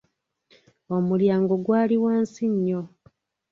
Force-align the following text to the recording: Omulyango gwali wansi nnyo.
Omulyango 0.95 1.55
gwali 1.65 1.95
wansi 2.03 2.43
nnyo. 2.53 2.81